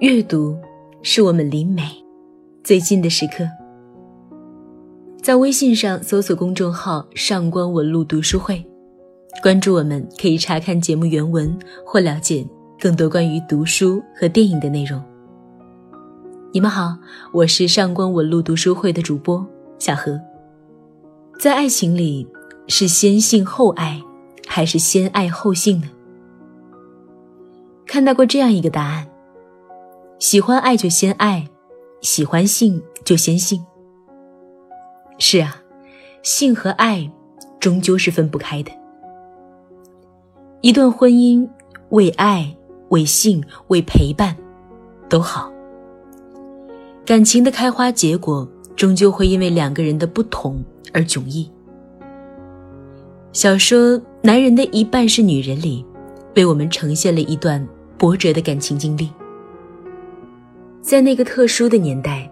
[0.00, 0.56] 阅读
[1.02, 1.82] 是我们离美
[2.62, 3.44] 最近的时刻。
[5.20, 8.64] 在微信上搜索公众号“上官文露读书会”，
[9.42, 11.52] 关注我们，可以查看节目原文
[11.84, 12.46] 或了解
[12.78, 15.02] 更多关于读书和电影的内容。
[16.52, 16.96] 你们好，
[17.32, 19.44] 我是上官文露读书会的主播
[19.80, 20.16] 小何。
[21.40, 22.24] 在爱情里，
[22.68, 24.00] 是先性后爱，
[24.46, 25.88] 还是先爱后性呢？
[27.84, 29.04] 看到过这样一个答案。
[30.18, 31.48] 喜欢爱就先爱，
[32.00, 33.64] 喜欢性就先性。
[35.18, 35.62] 是啊，
[36.24, 37.08] 性和爱
[37.60, 38.72] 终究是分不开的。
[40.60, 41.48] 一段婚姻
[41.90, 42.52] 为爱、
[42.88, 44.36] 为性、为陪伴，
[45.08, 45.52] 都好。
[47.06, 50.60] 感情的开花结果，终究会因为两个人的不同
[50.92, 51.48] 而迥异。
[53.32, 55.86] 小说《男人的一半是女人》里，
[56.34, 57.64] 为我们呈现了一段
[57.96, 59.08] 波折的感情经历。
[60.88, 62.26] 在那个特殊的年代，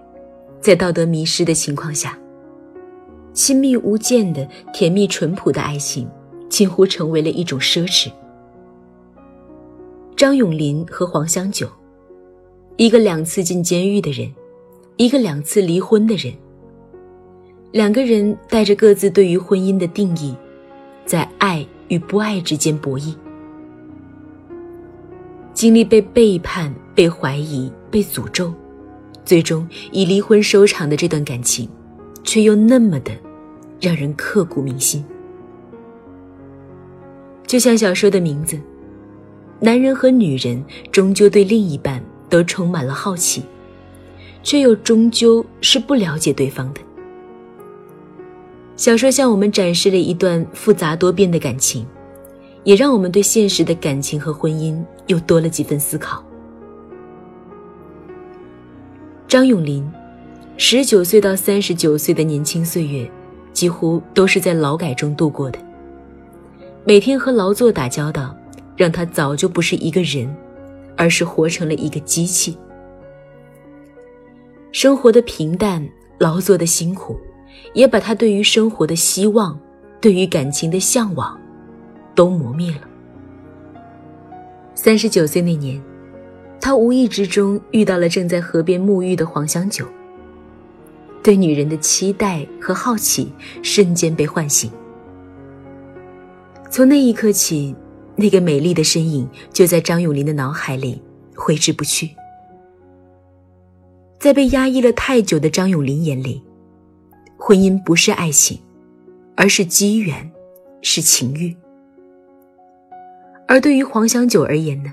[0.62, 2.18] 在道德迷失的情况下，
[3.34, 6.08] 亲密无间的甜蜜淳朴的爱情，
[6.48, 8.10] 几乎成为了一种奢侈。
[10.16, 11.68] 张永林和黄香九，
[12.78, 14.34] 一个两次进监狱的人，
[14.96, 16.32] 一个两次离婚的人，
[17.72, 20.34] 两个人带着各自对于婚姻的定义，
[21.04, 23.14] 在爱与不爱之间博弈，
[25.56, 27.72] 经历被背叛、被怀疑。
[27.88, 28.52] 被诅咒，
[29.24, 31.66] 最终以离婚收场的这段感情，
[32.24, 33.12] 却又那么的
[33.80, 35.02] 让人刻骨铭心。
[37.46, 38.60] 就像小说的名字，
[39.60, 43.42] 男人和女人终究对另一半都充满了好奇，
[44.42, 46.80] 却又终究是不了解对方的。
[48.74, 51.86] 小说向我们展示了一段复杂多变的感情，
[52.66, 56.22] 也让我们对现实的感情和婚姻又多了几分思考。
[59.28, 59.88] 张永林，
[60.56, 63.08] 十九岁到三十九岁的年轻岁月，
[63.52, 65.60] 几乎都是在劳改中度过的。
[66.84, 68.36] 每天和劳作打交道，
[68.76, 70.28] 让他早就不是一个人，
[70.96, 72.58] 而是活成了一个机器。
[74.72, 77.16] 生活的平淡，劳作的辛苦，
[77.74, 79.56] 也把他对于生活的希望，
[80.00, 81.40] 对于感情的向往，
[82.16, 82.80] 都磨灭了。
[84.74, 85.80] 三十九岁那年。
[86.58, 89.86] 他无意之中遇到了正在河边沐浴的黄香九，
[91.22, 93.32] 对女人的期待和好奇
[93.62, 94.68] 瞬间被唤醒。
[96.68, 97.72] 从那一刻起，
[98.16, 101.00] 那个美丽的身影就在张永林的脑海里
[101.36, 102.10] 挥之不去。
[104.18, 106.42] 在被压抑了太久的张永林眼里，
[107.36, 108.58] 婚姻不是爱情，
[109.36, 110.28] 而是机缘，
[110.82, 111.54] 是情欲。
[113.48, 114.92] 而对于黄香九而言呢？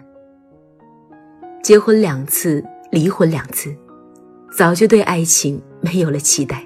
[1.64, 3.76] 结婚两次，离婚两次，
[4.56, 6.64] 早就对爱情没有了期待。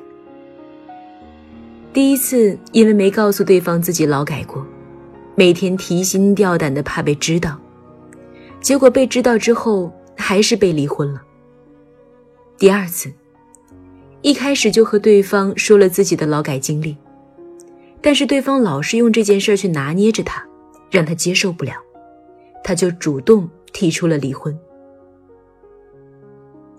[1.93, 4.65] 第一次，因为没告诉对方自己劳改过，
[5.35, 7.57] 每天提心吊胆的怕被知道，
[8.59, 11.21] 结果被知道之后还是被离婚了。
[12.57, 13.09] 第二次，
[14.21, 16.97] 一开始就和对方说了自己的劳改经历，
[18.01, 20.45] 但是对方老是用这件事去拿捏着他，
[20.89, 21.73] 让他接受不了，
[22.63, 24.57] 他就主动提出了离婚。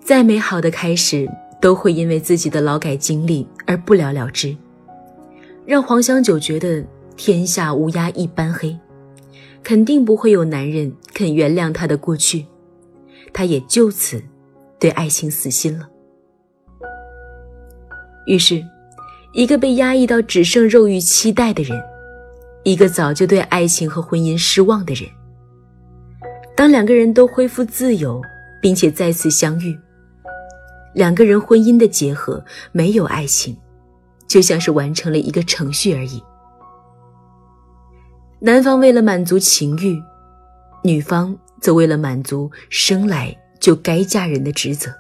[0.01, 1.29] 再美好的开始，
[1.61, 4.57] 都会因为自己的劳改经历而不了了之，
[5.67, 6.83] 让黄香九觉得
[7.17, 8.75] 天下乌鸦一般黑，
[9.63, 12.47] 肯定不会有男人肯原谅他的过去，
[13.33, 14.23] 他也就此
[14.79, 15.89] 对爱情死心了。
[18.27, 18.65] 于是，
[19.33, 21.79] 一个被压抑到只剩肉欲期待的人，
[22.69, 25.09] 一个早就对爱情和婚姻失望的人，
[26.55, 28.21] 当两个人都恢复自由，
[28.61, 29.75] 并且再次相遇。
[30.93, 33.57] 两个人婚姻的结合没有爱情，
[34.27, 36.23] 就像是完成了一个程序而已。
[38.39, 39.99] 男方为了满足情欲，
[40.85, 44.91] 女方则为了满足生来就该嫁人的职责。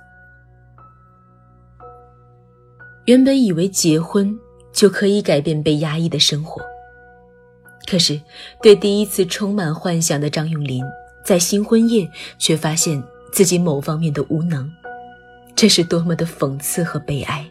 [3.05, 4.35] 原本以为结婚
[4.73, 6.62] 就可以改变被压抑的生活，
[7.88, 8.20] 可是
[8.61, 10.85] 对第一次充满幻想的张永林，
[11.25, 12.06] 在新婚夜
[12.38, 13.02] 却发现
[13.32, 14.70] 自己某方面的无能。
[15.56, 17.50] 这是多么的讽刺和悲哀！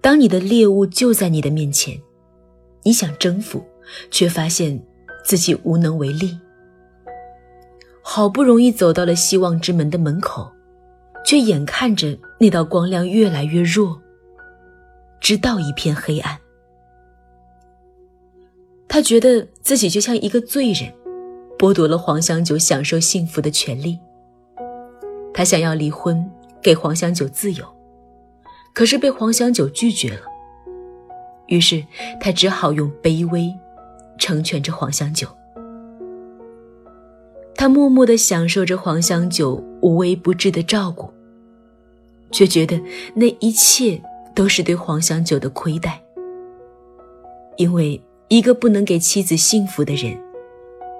[0.00, 2.00] 当你的猎物就在你的面前，
[2.84, 3.66] 你想征服，
[4.12, 4.80] 却发现
[5.24, 6.38] 自己无能为力。
[8.00, 10.50] 好不容易走到了希望之门的门口，
[11.26, 14.00] 却眼看着那道光亮越来越弱，
[15.20, 16.38] 直到一片黑暗。
[18.88, 20.92] 他觉得自己就像一个罪人，
[21.58, 23.98] 剥夺了黄香九享受幸福的权利。
[25.34, 26.28] 他想要离婚，
[26.62, 27.64] 给黄香九自由，
[28.74, 30.22] 可是被黄香九拒绝了。
[31.46, 31.84] 于是
[32.20, 33.54] 他只好用卑微
[34.18, 35.28] 成全着黄香九。
[37.54, 41.10] 他默默地享受着黄香九无微不至的照顾，
[42.30, 42.80] 却觉得
[43.14, 44.02] 那一切
[44.34, 46.00] 都是对黄香九的亏待。
[47.56, 50.14] 因为一个不能给妻子幸福的人，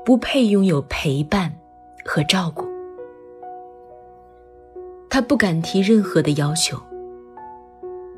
[0.02, 1.54] 不配拥有陪伴
[2.02, 2.64] 和照顾。
[5.10, 6.80] 他不敢提任何的要求，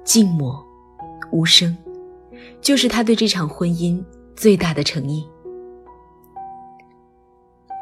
[0.05, 0.65] 静默
[1.33, 1.77] 无声，
[2.61, 4.01] 就是他对这场婚姻
[4.37, 5.29] 最大的诚意。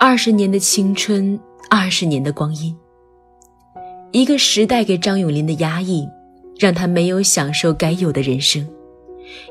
[0.01, 1.39] 二十年的青春，
[1.69, 2.75] 二十年的光阴，
[4.13, 6.09] 一个时代给张永林的压抑，
[6.59, 8.67] 让他没有享受该有的人生，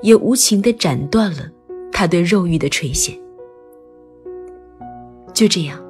[0.02, 1.52] 也无情地斩断了
[2.00, 3.20] 他对肉欲的垂涎。
[5.34, 5.84] 就这样，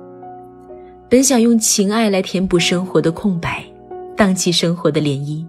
[1.09, 3.61] 本想用情爱来填补生活的空白，
[4.15, 5.45] 荡起生活的涟漪，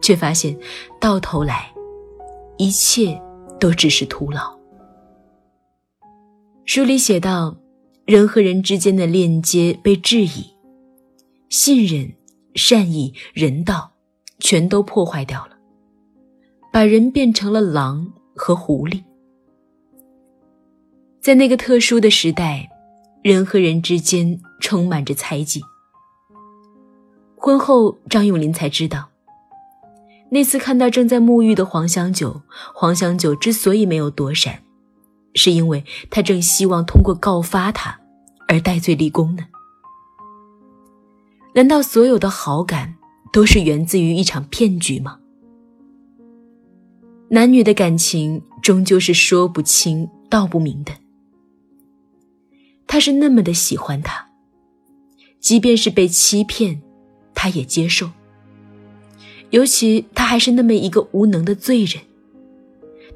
[0.00, 0.58] 却发现
[0.98, 1.70] 到头来，
[2.56, 3.20] 一切
[3.60, 4.56] 都只是徒劳。
[6.64, 7.54] 书里写道。
[8.06, 10.50] 人和人之间的链接被质疑，
[11.50, 12.10] 信任、
[12.54, 13.92] 善意、人道，
[14.38, 15.52] 全都破坏掉了，
[16.72, 19.02] 把人变成了狼和狐狸。
[21.28, 22.70] 在那个特殊的时代，
[23.20, 25.62] 人和人之间充满着猜忌。
[27.36, 29.10] 婚后，张永林才知道，
[30.30, 32.40] 那次看到正在沐浴的黄香九，
[32.72, 34.62] 黄香九之所以没有躲闪。
[35.34, 38.00] 是因为他正希望通过告发他
[38.48, 39.44] 而戴罪立功呢？
[41.54, 42.94] 难道所有的好感
[43.34, 45.18] 都是源自于一场骗局吗？
[47.28, 50.92] 男女的感情终究是说不清道不明的。
[52.88, 54.30] 他是那么的喜欢他，
[55.38, 56.82] 即便是被欺骗，
[57.34, 58.10] 他也接受。
[59.50, 62.02] 尤其他还是那么一个无能的罪人。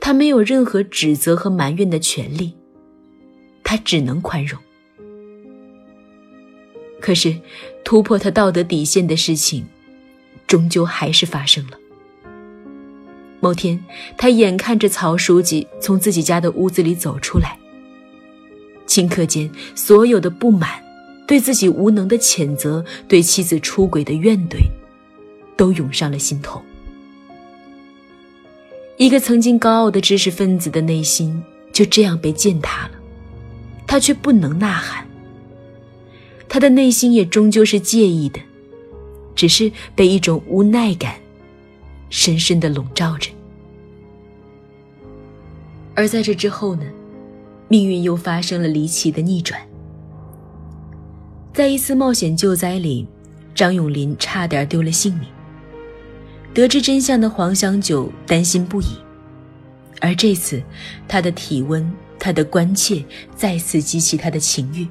[0.01, 2.55] 他没有任何指责和埋怨的权利，
[3.63, 4.61] 他只能宽容。
[7.01, 7.37] 可是，
[7.85, 9.65] 突破他道德底线的事情，
[10.47, 11.79] 终究还是发生了。
[13.41, 13.85] 某天，
[14.17, 17.57] 他眼看着曹书记从自己家的屋子里走出来，
[18.93, 20.69] 顷刻间，所有的不满、
[21.27, 24.59] 对自己无能的谴责、对妻子出轨的怨怼，
[25.57, 26.61] 都涌上了心头。
[28.99, 31.43] 一个曾经高傲的知识分子的内心
[31.73, 32.93] 就这样被践踏了，
[33.87, 35.09] 他却不能呐喊。
[36.47, 38.39] 他的内心也终究是介意的，
[39.35, 41.15] 只是被一种无奈感
[42.11, 43.31] 深深的笼罩着。
[45.95, 46.85] 而在这之后呢，
[47.73, 49.59] 命运又发生了离奇的逆转。
[51.55, 53.09] 在一次冒险救灾里，
[53.55, 55.27] 张永林差点丢了性命。
[56.53, 58.89] 得知真相的黄香九担心不已，
[60.03, 60.63] 而这次，
[61.09, 63.03] 他的体温、他的关切
[63.35, 64.87] 再次激起他的情欲，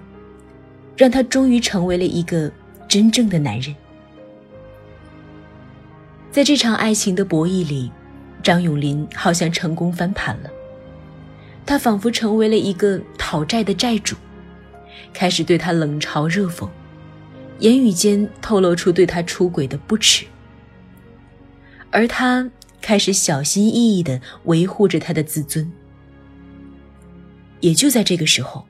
[0.97, 2.51] 让他终于成为了一个
[2.87, 3.75] 真正的男人。
[6.31, 7.91] 在这场爱情的博弈里，
[8.41, 10.49] 张永林好像成功翻盘了，
[11.65, 14.15] 他仿佛成为了一个讨债的债主，
[15.13, 16.69] 开始对他冷嘲热讽，
[17.59, 20.25] 言语间透露出对他出轨的不耻。
[21.89, 22.49] 而他
[22.81, 25.71] 开始小心翼翼地维护着他的自尊。
[27.59, 28.65] 也就在这个时候，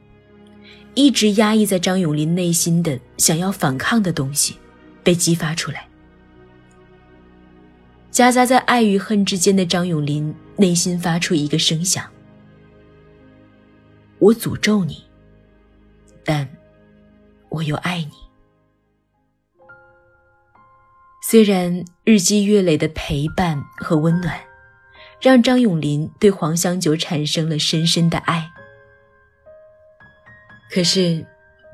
[0.95, 4.57] 一直压抑在张永林内心的想要反抗的东西，
[5.01, 5.88] 被激发出来。
[8.12, 12.03] 夹杂在爱与恨之间的张永林内心发出一个声响
[14.22, 15.04] ：“我诅咒你，
[16.24, 16.48] 但
[17.50, 18.12] 我又爱你。”
[21.24, 24.40] 虽然日积月累的陪伴和温暖，
[25.20, 28.51] 让张永林对黄香九产生了深深的爱，
[30.70, 31.25] 可是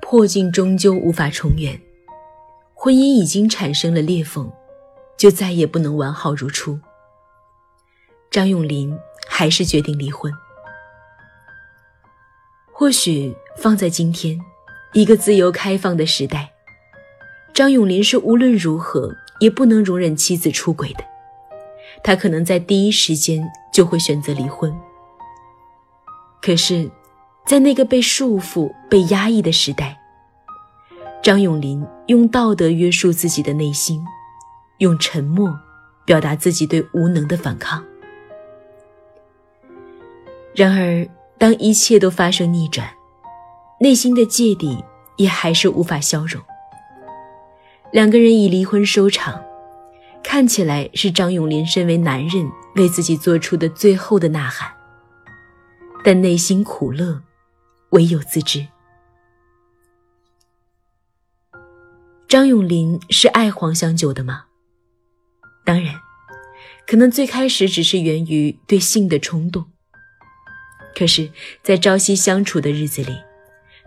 [0.02, 1.82] 破镜终究无法重圆，
[2.74, 4.50] 婚姻已经产生了裂缝，
[5.18, 6.80] 就再也不能完好如初。
[8.30, 10.32] 张永林还是决定离婚。
[12.80, 14.40] 或许放在今天，
[14.94, 16.52] 一个自由开放的时代，
[17.52, 19.16] 张永林是无论如何。
[19.40, 21.04] 也不能容忍妻子出轨的，
[22.04, 24.76] 他可能在第一时间就会选择离婚。
[26.42, 26.90] 可是，
[27.46, 29.96] 在那个被束缚、被压抑的时代，
[31.22, 34.04] 张永林用道德约束自己的内心，
[34.80, 35.56] 用沉默
[36.04, 37.86] 表达自己对无能的反抗。
[40.56, 41.08] 然而，
[41.38, 42.90] 当一切都发生逆转，
[43.80, 44.84] 内心的芥蒂
[45.18, 46.42] 也还是无法消融。
[47.92, 49.44] 两个人以离婚收场，
[50.24, 54.72] 看起来是张永林身为男人为自己做出的最后的呐喊，
[56.04, 57.22] 但内心苦乐，
[57.92, 58.68] 唯有自知。
[62.28, 64.46] 张永林是爱黄香九的吗？
[65.64, 65.96] 当然，
[66.88, 69.66] 可能最开始只是源于对性的冲动。
[70.98, 71.30] 可是，
[71.62, 73.16] 在朝夕相处的日子里，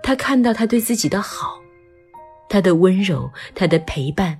[0.01, 1.61] 他看到他对自己的好，
[2.49, 4.39] 他的温柔，他的陪伴，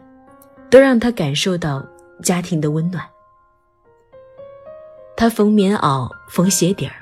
[0.71, 1.85] 都让他感受到
[2.23, 3.05] 家庭的温暖。
[5.17, 6.95] 他缝棉袄，缝鞋底儿，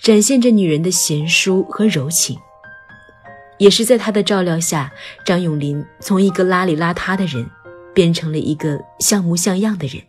[0.00, 2.38] 展现着女人的贤淑和柔情。
[3.58, 4.90] 也是在他的照料下，
[5.26, 7.46] 张永林从一个邋里邋遢的人，
[7.92, 10.02] 变成了一个像模像样的人。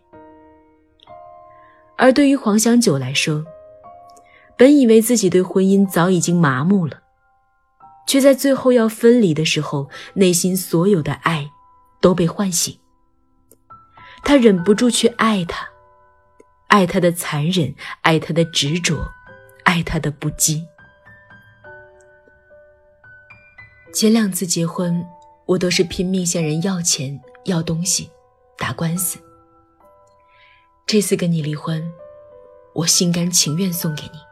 [1.97, 3.43] 而对于黄香九来说，
[4.57, 7.03] 本以为自己对婚姻早已经麻木了，
[8.07, 11.51] 却在最后要分离的时候，内心所有的爱
[12.01, 12.79] 都被唤醒。
[14.23, 15.69] 他忍不住去爱他，
[16.67, 19.07] 爱他的残忍，爱他的执着，
[19.63, 20.63] 爱他的不羁。
[23.93, 25.05] 前两次结婚，
[25.45, 28.09] 我都是拼命向人要钱、要东西、
[28.57, 29.19] 打官司。
[30.85, 31.89] 这次跟你离婚，
[32.73, 34.26] 我心甘情愿送给你。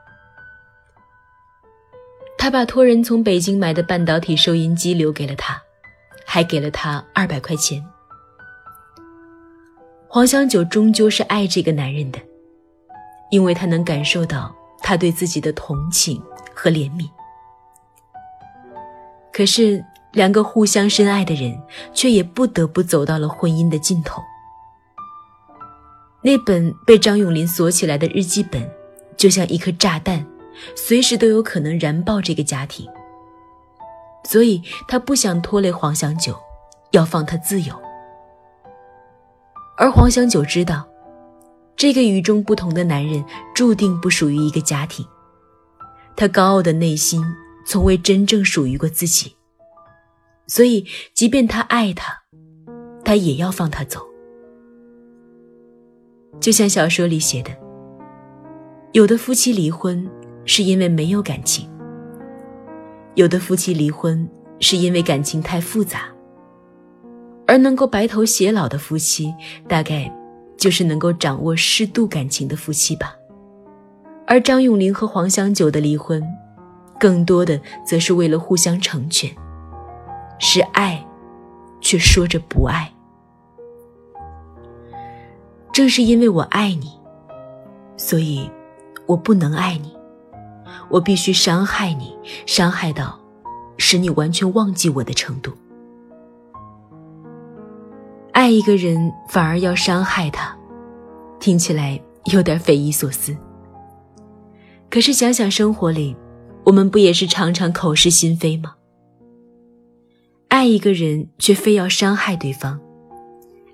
[2.38, 5.60] 他把托人从北京买的半导体收音机留给了他，
[6.25, 7.84] 还给了他二百块钱。
[10.08, 12.20] 黄香九终究是爱这个男人的，
[13.32, 16.22] 因为他能感受到他对自己的同情
[16.54, 17.10] 和怜悯。
[19.34, 21.60] 可是，两个互相深爱的人，
[21.94, 24.22] 却也不得不走到了婚姻的尽头。
[26.22, 28.70] 那本被张永林锁起来的日记本，
[29.18, 30.25] 就像一颗炸弹。
[30.76, 32.88] 随时都有可能燃爆这个家庭，
[34.24, 36.36] 所以他不想拖累黄香九，
[36.92, 37.74] 要放他自由。
[39.78, 40.88] 而黄香九知道，
[41.76, 45.06] 这个与众不同的男人注定不属于一个家庭。
[46.16, 47.22] 他高傲的内心
[47.68, 49.36] 从未真正属于过自己，
[50.48, 52.24] 所以即便他爱他，
[53.04, 54.00] 他也要放他走。
[56.40, 57.52] 就像小说里写的，
[58.94, 60.10] 有的夫妻离婚。
[60.46, 61.70] 是因为没有感情，
[63.16, 64.28] 有的夫妻离婚
[64.60, 66.02] 是因为感情太复杂，
[67.48, 69.34] 而能够白头偕老的夫妻，
[69.68, 70.12] 大概
[70.56, 73.16] 就是能够掌握适度感情的夫妻吧。
[74.28, 76.24] 而张永林和黄香九的离婚，
[77.00, 79.30] 更多的则是为了互相成全，
[80.40, 81.06] 是爱，
[81.82, 82.92] 却说着不爱。
[85.72, 86.92] 正是因为我爱你，
[87.98, 88.50] 所以
[89.06, 89.95] 我不能爱你。
[90.89, 93.20] 我必须伤害你，伤害到
[93.77, 95.51] 使你完全忘记我的程度。
[98.32, 100.56] 爱一个人反而要伤害他，
[101.39, 103.36] 听起来有点匪夷所思。
[104.89, 106.15] 可是想想生活里，
[106.63, 108.75] 我们不也是常常口是心非吗？
[110.48, 112.80] 爱一个人却非要伤害对方，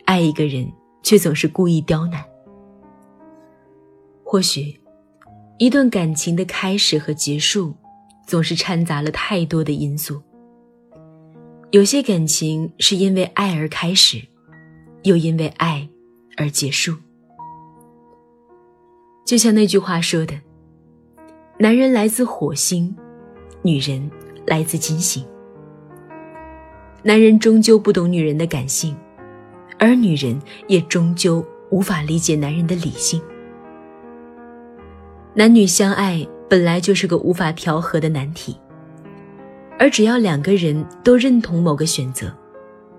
[0.05, 0.71] 爱一个人
[1.03, 2.23] 却总是故意刁难。
[4.23, 4.80] 或许。
[5.61, 7.71] 一段感情的开始和结束，
[8.25, 10.19] 总是掺杂了太多的因素。
[11.69, 14.19] 有些感情是因为爱而开始，
[15.03, 15.87] 又因为爱
[16.35, 16.95] 而结束。
[19.23, 20.33] 就像那句话说的
[21.59, 22.95] ：“男人来自火星，
[23.61, 24.09] 女人
[24.47, 25.23] 来自金星。”
[27.05, 28.97] 男人终究不懂女人的感性，
[29.77, 33.21] 而女人也终究无法理解男人的理性。
[35.33, 38.57] 男女相爱本来就是个无法调和的难题，
[39.79, 42.29] 而只要两个人都认同某个选择，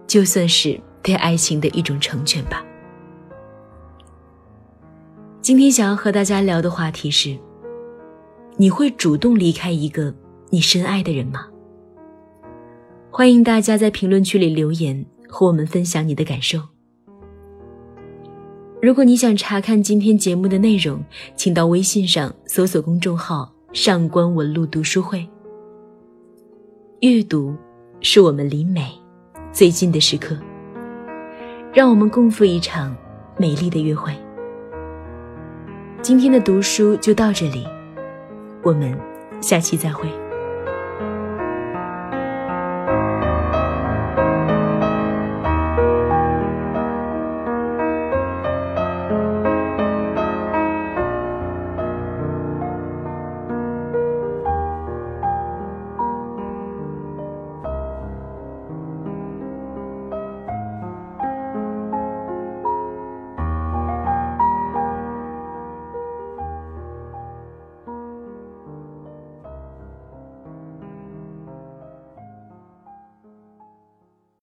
[0.06, 2.64] 就算是对爱情的一种成全吧。
[5.42, 7.36] 今天想要和大家聊的话题是：
[8.56, 10.14] 你会主动离开一个
[10.48, 11.48] 你深爱的人吗？
[13.10, 16.71] 欢迎大家在评论区里留言，和我们分享你的感受。
[18.82, 21.00] 如果你想查看今天节目的内容，
[21.36, 25.24] 请到微信上搜索公众号“上官文露读书会”。
[26.98, 27.54] 阅读
[28.00, 28.90] 是我们离美
[29.52, 30.36] 最近的时刻，
[31.72, 32.92] 让我们共赴一场
[33.38, 34.12] 美丽的约会。
[36.02, 37.64] 今天的读书就到这里，
[38.64, 38.98] 我们
[39.40, 40.08] 下期再会。